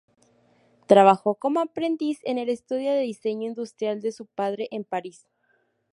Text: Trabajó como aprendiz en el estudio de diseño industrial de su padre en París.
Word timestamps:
Trabajó 0.87 1.35
como 1.35 1.59
aprendiz 1.59 2.21
en 2.23 2.39
el 2.39 2.49
estudio 2.49 2.89
de 2.91 3.01
diseño 3.01 3.47
industrial 3.47 4.01
de 4.01 4.11
su 4.11 4.25
padre 4.25 4.67
en 4.71 4.83
París. 4.83 5.27